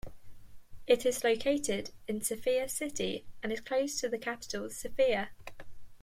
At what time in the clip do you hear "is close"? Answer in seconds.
3.53-3.99